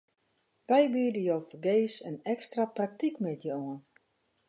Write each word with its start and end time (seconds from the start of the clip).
Wy 0.69 0.83
biede 0.93 1.21
jo 1.29 1.37
fergees 1.49 1.93
in 2.07 2.17
ekstra 2.33 2.63
praktykmiddei 2.75 3.53
oan. 3.57 3.79